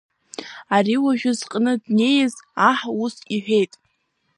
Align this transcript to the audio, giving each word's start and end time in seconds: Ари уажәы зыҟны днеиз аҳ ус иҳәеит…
Ари 0.75 0.95
уажәы 1.03 1.31
зыҟны 1.37 1.73
днеиз 1.83 2.33
аҳ 2.69 2.79
ус 3.03 3.15
иҳәеит… 3.35 3.73